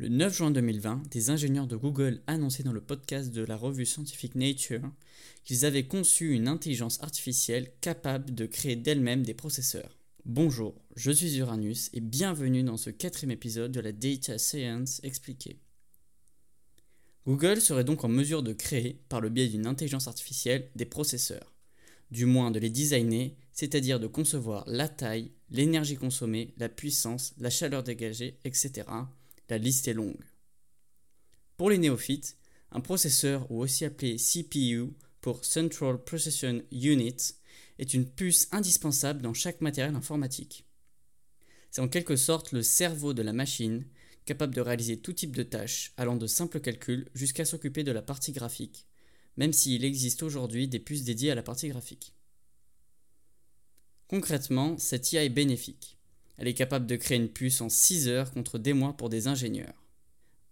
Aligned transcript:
Le 0.00 0.08
9 0.08 0.34
juin 0.34 0.50
2020, 0.50 1.10
des 1.10 1.28
ingénieurs 1.28 1.66
de 1.66 1.76
Google 1.76 2.22
annonçaient 2.26 2.62
dans 2.62 2.72
le 2.72 2.80
podcast 2.80 3.34
de 3.34 3.44
la 3.44 3.54
revue 3.54 3.84
scientifique 3.84 4.34
Nature 4.34 4.90
qu'ils 5.44 5.66
avaient 5.66 5.86
conçu 5.86 6.32
une 6.32 6.48
intelligence 6.48 7.02
artificielle 7.02 7.70
capable 7.82 8.34
de 8.34 8.46
créer 8.46 8.76
d'elle-même 8.76 9.24
des 9.24 9.34
processeurs. 9.34 9.98
Bonjour, 10.24 10.74
je 10.96 11.10
suis 11.10 11.36
Uranus 11.36 11.90
et 11.92 12.00
bienvenue 12.00 12.62
dans 12.62 12.78
ce 12.78 12.88
quatrième 12.88 13.32
épisode 13.32 13.72
de 13.72 13.80
la 13.80 13.92
Data 13.92 14.38
Science 14.38 15.00
expliquée. 15.02 15.58
Google 17.26 17.60
serait 17.60 17.84
donc 17.84 18.02
en 18.02 18.08
mesure 18.08 18.42
de 18.42 18.54
créer, 18.54 19.02
par 19.10 19.20
le 19.20 19.28
biais 19.28 19.48
d'une 19.48 19.66
intelligence 19.66 20.08
artificielle, 20.08 20.70
des 20.76 20.86
processeurs. 20.86 21.52
Du 22.10 22.24
moins 22.24 22.50
de 22.50 22.58
les 22.58 22.70
designer, 22.70 23.36
c'est-à-dire 23.52 24.00
de 24.00 24.06
concevoir 24.06 24.64
la 24.66 24.88
taille, 24.88 25.30
l'énergie 25.50 25.96
consommée, 25.96 26.54
la 26.56 26.70
puissance, 26.70 27.34
la 27.36 27.50
chaleur 27.50 27.82
dégagée, 27.82 28.38
etc. 28.46 28.86
La 29.50 29.58
liste 29.58 29.88
est 29.88 29.94
longue. 29.94 30.24
Pour 31.56 31.70
les 31.70 31.78
néophytes, 31.78 32.36
un 32.70 32.80
processeur, 32.80 33.50
ou 33.50 33.60
aussi 33.60 33.84
appelé 33.84 34.16
CPU 34.16 34.92
pour 35.20 35.44
Central 35.44 35.98
Processing 36.04 36.62
Unit, 36.70 37.34
est 37.80 37.92
une 37.92 38.08
puce 38.08 38.46
indispensable 38.52 39.22
dans 39.22 39.34
chaque 39.34 39.60
matériel 39.60 39.96
informatique. 39.96 40.66
C'est 41.72 41.80
en 41.80 41.88
quelque 41.88 42.14
sorte 42.14 42.52
le 42.52 42.62
cerveau 42.62 43.12
de 43.12 43.22
la 43.22 43.32
machine, 43.32 43.84
capable 44.24 44.54
de 44.54 44.60
réaliser 44.60 45.00
tout 45.00 45.12
type 45.12 45.34
de 45.34 45.42
tâches, 45.42 45.94
allant 45.96 46.16
de 46.16 46.28
simples 46.28 46.60
calculs 46.60 47.08
jusqu'à 47.14 47.44
s'occuper 47.44 47.82
de 47.82 47.90
la 47.90 48.02
partie 48.02 48.30
graphique, 48.30 48.86
même 49.36 49.52
s'il 49.52 49.84
existe 49.84 50.22
aujourd'hui 50.22 50.68
des 50.68 50.78
puces 50.78 51.02
dédiées 51.02 51.32
à 51.32 51.34
la 51.34 51.42
partie 51.42 51.68
graphique. 51.68 52.14
Concrètement, 54.06 54.78
cette 54.78 55.12
IA 55.12 55.24
est 55.24 55.28
bénéfique. 55.28 55.99
Elle 56.40 56.48
est 56.48 56.54
capable 56.54 56.86
de 56.86 56.96
créer 56.96 57.18
une 57.18 57.28
puce 57.28 57.60
en 57.60 57.68
6 57.68 58.08
heures 58.08 58.32
contre 58.32 58.58
des 58.58 58.72
mois 58.72 58.96
pour 58.96 59.10
des 59.10 59.28
ingénieurs. 59.28 59.84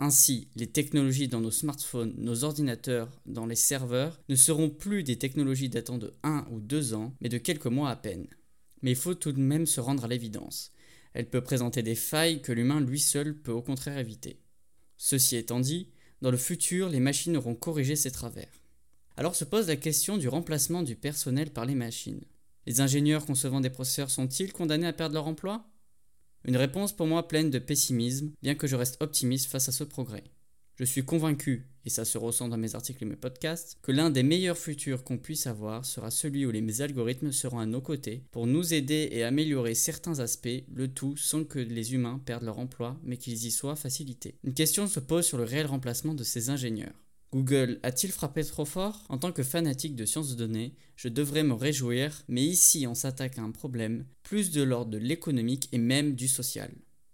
Ainsi, 0.00 0.48
les 0.54 0.66
technologies 0.66 1.28
dans 1.28 1.40
nos 1.40 1.50
smartphones, 1.50 2.12
nos 2.18 2.44
ordinateurs, 2.44 3.08
dans 3.24 3.46
les 3.46 3.56
serveurs 3.56 4.20
ne 4.28 4.34
seront 4.34 4.68
plus 4.68 5.02
des 5.02 5.16
technologies 5.16 5.70
datant 5.70 5.96
de 5.96 6.12
1 6.24 6.46
ou 6.50 6.60
2 6.60 6.92
ans, 6.92 7.14
mais 7.22 7.30
de 7.30 7.38
quelques 7.38 7.66
mois 7.66 7.88
à 7.88 7.96
peine. 7.96 8.26
Mais 8.82 8.90
il 8.90 8.96
faut 8.96 9.14
tout 9.14 9.32
de 9.32 9.40
même 9.40 9.64
se 9.64 9.80
rendre 9.80 10.04
à 10.04 10.08
l'évidence. 10.08 10.72
Elle 11.14 11.30
peut 11.30 11.40
présenter 11.40 11.82
des 11.82 11.94
failles 11.94 12.42
que 12.42 12.52
l'humain 12.52 12.82
lui 12.82 13.00
seul 13.00 13.34
peut 13.34 13.50
au 13.50 13.62
contraire 13.62 13.96
éviter. 13.96 14.42
Ceci 14.98 15.36
étant 15.36 15.58
dit, 15.58 15.88
dans 16.20 16.30
le 16.30 16.36
futur, 16.36 16.90
les 16.90 17.00
machines 17.00 17.38
auront 17.38 17.54
corrigé 17.54 17.96
ces 17.96 18.10
travers. 18.10 18.52
Alors 19.16 19.34
se 19.34 19.44
pose 19.44 19.68
la 19.68 19.76
question 19.76 20.18
du 20.18 20.28
remplacement 20.28 20.82
du 20.82 20.96
personnel 20.96 21.50
par 21.50 21.64
les 21.64 21.74
machines. 21.74 22.24
Les 22.66 22.82
ingénieurs 22.82 23.24
concevant 23.24 23.62
des 23.62 23.70
processeurs 23.70 24.10
sont-ils 24.10 24.52
condamnés 24.52 24.86
à 24.86 24.92
perdre 24.92 25.14
leur 25.14 25.26
emploi? 25.26 25.64
Une 26.44 26.56
réponse 26.56 26.92
pour 26.92 27.06
moi 27.06 27.28
pleine 27.28 27.50
de 27.50 27.58
pessimisme, 27.58 28.30
bien 28.42 28.54
que 28.54 28.66
je 28.66 28.76
reste 28.76 28.96
optimiste 29.00 29.50
face 29.50 29.68
à 29.68 29.72
ce 29.72 29.84
progrès. 29.84 30.24
Je 30.76 30.84
suis 30.84 31.04
convaincu, 31.04 31.66
et 31.84 31.90
ça 31.90 32.04
se 32.04 32.18
ressent 32.18 32.48
dans 32.48 32.56
mes 32.56 32.76
articles 32.76 33.02
et 33.02 33.06
mes 33.06 33.16
podcasts, 33.16 33.78
que 33.82 33.90
l'un 33.90 34.10
des 34.10 34.22
meilleurs 34.22 34.56
futurs 34.56 35.02
qu'on 35.02 35.18
puisse 35.18 35.48
avoir 35.48 35.84
sera 35.84 36.12
celui 36.12 36.46
où 36.46 36.52
les 36.52 36.82
algorithmes 36.82 37.32
seront 37.32 37.58
à 37.58 37.66
nos 37.66 37.80
côtés 37.80 38.22
pour 38.30 38.46
nous 38.46 38.72
aider 38.72 39.08
et 39.10 39.24
améliorer 39.24 39.74
certains 39.74 40.20
aspects, 40.20 40.64
le 40.72 40.86
tout 40.86 41.16
sans 41.16 41.42
que 41.42 41.58
les 41.58 41.94
humains 41.94 42.22
perdent 42.24 42.44
leur 42.44 42.60
emploi, 42.60 42.96
mais 43.02 43.16
qu'ils 43.16 43.44
y 43.44 43.50
soient 43.50 43.74
facilités. 43.74 44.36
Une 44.44 44.54
question 44.54 44.86
se 44.86 45.00
pose 45.00 45.26
sur 45.26 45.38
le 45.38 45.44
réel 45.44 45.66
remplacement 45.66 46.14
de 46.14 46.22
ces 46.22 46.48
ingénieurs. 46.48 46.94
Google 47.30 47.78
a-t-il 47.82 48.10
frappé 48.10 48.42
trop 48.42 48.64
fort? 48.64 49.04
En 49.10 49.18
tant 49.18 49.32
que 49.32 49.42
fanatique 49.42 49.94
de 49.94 50.06
sciences 50.06 50.30
de 50.30 50.34
données, 50.34 50.74
je 50.96 51.08
devrais 51.08 51.42
me 51.42 51.52
réjouir, 51.52 52.22
mais 52.26 52.42
ici 52.42 52.86
on 52.86 52.94
s'attaque 52.94 53.36
à 53.36 53.42
un 53.42 53.50
problème 53.50 54.06
plus 54.22 54.50
de 54.50 54.62
l'ordre 54.62 54.92
de 54.92 54.98
l'économique 54.98 55.68
et 55.72 55.78
même 55.78 56.14
du 56.14 56.26
social. 56.26 56.70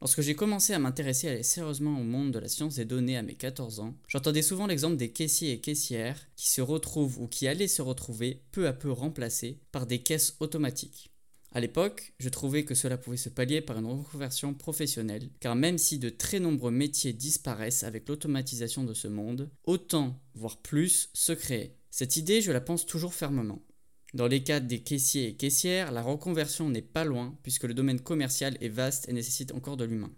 Lorsque 0.00 0.22
j'ai 0.22 0.34
commencé 0.34 0.72
à 0.72 0.78
m'intéresser 0.78 1.42
sérieusement 1.42 2.00
au 2.00 2.04
monde 2.04 2.30
de 2.30 2.38
la 2.38 2.48
science 2.48 2.76
des 2.76 2.86
données 2.86 3.18
à 3.18 3.22
mes 3.22 3.34
14 3.34 3.80
ans, 3.80 3.96
j'entendais 4.06 4.42
souvent 4.42 4.66
l'exemple 4.66 4.96
des 4.96 5.10
caissiers 5.10 5.52
et 5.52 5.60
caissières 5.60 6.28
qui 6.36 6.48
se 6.48 6.62
retrouvent 6.62 7.20
ou 7.20 7.26
qui 7.26 7.46
allaient 7.46 7.68
se 7.68 7.82
retrouver 7.82 8.44
peu 8.50 8.66
à 8.66 8.72
peu 8.72 8.90
remplacés 8.90 9.60
par 9.72 9.86
des 9.86 9.98
caisses 9.98 10.36
automatiques. 10.40 11.10
À 11.52 11.60
l'époque, 11.60 12.12
je 12.18 12.28
trouvais 12.28 12.64
que 12.64 12.74
cela 12.74 12.98
pouvait 12.98 13.16
se 13.16 13.30
pallier 13.30 13.62
par 13.62 13.78
une 13.78 13.86
reconversion 13.86 14.52
professionnelle, 14.52 15.30
car 15.40 15.56
même 15.56 15.78
si 15.78 15.98
de 15.98 16.10
très 16.10 16.40
nombreux 16.40 16.70
métiers 16.70 17.14
disparaissent 17.14 17.84
avec 17.84 18.08
l'automatisation 18.08 18.84
de 18.84 18.92
ce 18.92 19.08
monde, 19.08 19.50
autant, 19.64 20.20
voire 20.34 20.58
plus, 20.58 21.08
se 21.14 21.32
créent. 21.32 21.74
Cette 21.90 22.16
idée, 22.16 22.42
je 22.42 22.52
la 22.52 22.60
pense 22.60 22.84
toujours 22.84 23.14
fermement. 23.14 23.62
Dans 24.14 24.26
les 24.26 24.42
cas 24.42 24.60
des 24.60 24.80
caissiers 24.80 25.28
et 25.28 25.36
caissières, 25.36 25.90
la 25.90 26.02
reconversion 26.02 26.68
n'est 26.68 26.82
pas 26.82 27.04
loin 27.04 27.38
puisque 27.42 27.64
le 27.64 27.74
domaine 27.74 28.00
commercial 28.00 28.56
est 28.60 28.68
vaste 28.68 29.08
et 29.08 29.12
nécessite 29.12 29.52
encore 29.52 29.76
de 29.76 29.84
l'humain. 29.84 30.12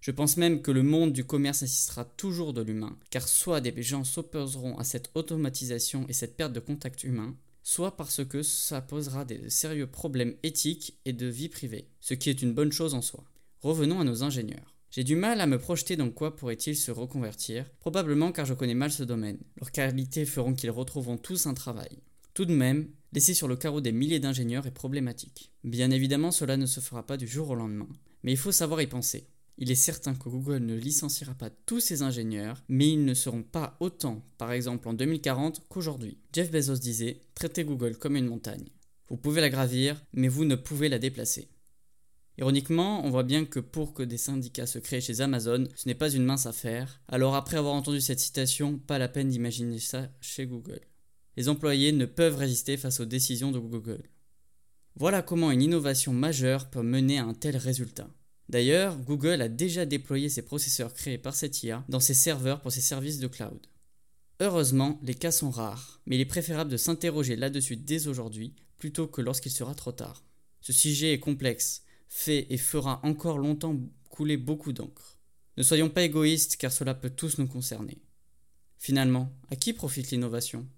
Je 0.00 0.12
pense 0.12 0.36
même 0.36 0.62
que 0.62 0.70
le 0.70 0.84
monde 0.84 1.12
du 1.12 1.24
commerce 1.24 1.62
nécessitera 1.62 2.04
toujours 2.04 2.52
de 2.52 2.62
l'humain, 2.62 2.96
car 3.10 3.26
soit 3.26 3.60
des 3.60 3.82
gens 3.82 4.04
s'opposeront 4.04 4.78
à 4.78 4.84
cette 4.84 5.10
automatisation 5.14 6.06
et 6.08 6.12
cette 6.12 6.36
perte 6.36 6.52
de 6.52 6.60
contact 6.60 7.02
humain, 7.02 7.36
soit 7.62 7.96
parce 7.96 8.24
que 8.24 8.42
ça 8.42 8.80
posera 8.80 9.24
des 9.24 9.50
sérieux 9.50 9.86
problèmes 9.86 10.34
éthiques 10.42 10.98
et 11.04 11.12
de 11.12 11.26
vie 11.26 11.48
privée, 11.48 11.88
ce 12.00 12.14
qui 12.14 12.30
est 12.30 12.42
une 12.42 12.54
bonne 12.54 12.72
chose 12.72 12.94
en 12.94 13.02
soi. 13.02 13.24
Revenons 13.60 14.00
à 14.00 14.04
nos 14.04 14.22
ingénieurs. 14.22 14.74
J'ai 14.90 15.04
du 15.04 15.16
mal 15.16 15.40
à 15.40 15.46
me 15.46 15.58
projeter 15.58 15.96
dans 15.96 16.10
quoi 16.10 16.34
pourraient-ils 16.34 16.76
se 16.76 16.90
reconvertir, 16.90 17.66
probablement 17.80 18.32
car 18.32 18.46
je 18.46 18.54
connais 18.54 18.74
mal 18.74 18.90
ce 18.90 19.02
domaine. 19.02 19.38
Leurs 19.60 19.70
qualités 19.70 20.24
feront 20.24 20.54
qu'ils 20.54 20.70
retrouveront 20.70 21.18
tous 21.18 21.46
un 21.46 21.54
travail. 21.54 21.98
Tout 22.32 22.46
de 22.46 22.54
même, 22.54 22.88
laisser 23.12 23.34
sur 23.34 23.48
le 23.48 23.56
carreau 23.56 23.80
des 23.80 23.92
milliers 23.92 24.20
d'ingénieurs 24.20 24.66
est 24.66 24.70
problématique. 24.70 25.52
Bien 25.64 25.90
évidemment, 25.90 26.30
cela 26.30 26.56
ne 26.56 26.66
se 26.66 26.80
fera 26.80 27.04
pas 27.04 27.16
du 27.16 27.26
jour 27.26 27.50
au 27.50 27.54
lendemain, 27.54 27.88
mais 28.22 28.32
il 28.32 28.38
faut 28.38 28.52
savoir 28.52 28.80
y 28.80 28.86
penser. 28.86 29.28
Il 29.58 29.70
est 29.70 29.74
certain 29.74 30.14
que 30.14 30.28
Google 30.28 30.64
ne 30.64 30.74
licenciera 30.74 31.34
pas 31.34 31.50
tous 31.50 31.80
ses 31.80 32.02
ingénieurs, 32.02 32.62
mais 32.68 32.88
ils 32.88 33.04
ne 33.04 33.12
seront 33.12 33.42
pas 33.42 33.76
autant, 33.80 34.24
par 34.38 34.52
exemple 34.52 34.88
en 34.88 34.94
2040, 34.94 35.64
qu'aujourd'hui. 35.68 36.18
Jeff 36.32 36.50
Bezos 36.50 36.78
disait 36.78 37.20
Traitez 37.34 37.64
Google 37.64 37.98
comme 37.98 38.16
une 38.16 38.28
montagne. 38.28 38.68
Vous 39.08 39.16
pouvez 39.16 39.40
la 39.40 39.50
gravir, 39.50 40.02
mais 40.12 40.28
vous 40.28 40.44
ne 40.44 40.54
pouvez 40.54 40.88
la 40.88 40.98
déplacer. 40.98 41.50
Ironiquement, 42.38 43.04
on 43.04 43.10
voit 43.10 43.24
bien 43.24 43.44
que 43.44 43.58
pour 43.60 43.94
que 43.94 44.02
des 44.02 44.16
syndicats 44.16 44.66
se 44.66 44.78
créent 44.78 45.00
chez 45.00 45.20
Amazon, 45.20 45.64
ce 45.74 45.88
n'est 45.88 45.94
pas 45.94 46.10
une 46.10 46.24
mince 46.24 46.46
affaire. 46.46 47.00
Alors 47.08 47.34
après 47.34 47.56
avoir 47.56 47.74
entendu 47.74 48.00
cette 48.00 48.20
citation, 48.20 48.78
pas 48.78 48.98
la 48.98 49.08
peine 49.08 49.28
d'imaginer 49.28 49.80
ça 49.80 50.08
chez 50.20 50.46
Google 50.46 50.80
les 51.38 51.48
employés 51.48 51.92
ne 51.92 52.04
peuvent 52.04 52.34
résister 52.34 52.76
face 52.76 52.98
aux 52.98 53.04
décisions 53.04 53.52
de 53.52 53.60
Google. 53.60 54.02
Voilà 54.96 55.22
comment 55.22 55.52
une 55.52 55.62
innovation 55.62 56.12
majeure 56.12 56.68
peut 56.68 56.82
mener 56.82 57.20
à 57.20 57.26
un 57.26 57.32
tel 57.32 57.56
résultat. 57.56 58.10
D'ailleurs, 58.48 58.96
Google 58.96 59.42
a 59.42 59.48
déjà 59.48 59.84
déployé 59.84 60.28
ses 60.28 60.42
processeurs 60.42 60.94
créés 60.94 61.18
par 61.18 61.34
cette 61.34 61.62
IA 61.62 61.84
dans 61.88 62.00
ses 62.00 62.14
serveurs 62.14 62.60
pour 62.60 62.72
ses 62.72 62.80
services 62.80 63.18
de 63.18 63.26
cloud. 63.26 63.66
Heureusement, 64.40 64.98
les 65.02 65.14
cas 65.14 65.32
sont 65.32 65.50
rares, 65.50 66.00
mais 66.06 66.16
il 66.16 66.20
est 66.20 66.24
préférable 66.24 66.70
de 66.70 66.76
s'interroger 66.76 67.36
là-dessus 67.36 67.76
dès 67.76 68.06
aujourd'hui 68.06 68.54
plutôt 68.78 69.06
que 69.06 69.20
lorsqu'il 69.20 69.52
sera 69.52 69.74
trop 69.74 69.92
tard. 69.92 70.24
Ce 70.60 70.72
sujet 70.72 71.12
est 71.12 71.20
complexe, 71.20 71.82
fait 72.08 72.46
et 72.50 72.56
fera 72.56 73.00
encore 73.02 73.38
longtemps 73.38 73.76
couler 74.08 74.36
beaucoup 74.36 74.72
d'encre. 74.72 75.18
Ne 75.56 75.62
soyons 75.62 75.90
pas 75.90 76.02
égoïstes 76.02 76.56
car 76.56 76.72
cela 76.72 76.94
peut 76.94 77.10
tous 77.10 77.38
nous 77.38 77.48
concerner. 77.48 77.98
Finalement, 78.78 79.32
à 79.50 79.56
qui 79.56 79.72
profite 79.72 80.10
l'innovation? 80.10 80.66